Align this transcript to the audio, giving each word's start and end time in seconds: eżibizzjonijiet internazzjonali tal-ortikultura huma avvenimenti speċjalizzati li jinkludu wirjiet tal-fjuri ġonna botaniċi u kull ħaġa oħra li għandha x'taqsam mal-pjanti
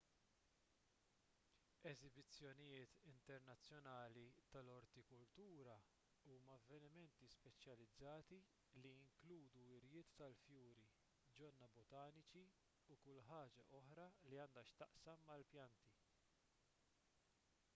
eżibizzjonijiet 1.89 2.95
internazzjonali 3.09 4.23
tal-ortikultura 4.55 5.75
huma 6.23 6.55
avvenimenti 6.55 7.29
speċjalizzati 7.33 8.41
li 8.85 8.95
jinkludu 8.95 9.67
wirjiet 9.73 10.15
tal-fjuri 10.23 10.87
ġonna 11.41 11.69
botaniċi 11.77 12.45
u 12.97 13.01
kull 13.05 13.23
ħaġa 13.29 13.69
oħra 13.83 14.09
li 14.31 14.43
għandha 14.47 14.65
x'taqsam 14.73 15.25
mal-pjanti 15.31 15.95